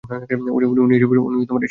উনি 0.79 0.95
এসবের 0.97 1.19
মধ্যে 1.21 1.45
কেন? 1.49 1.61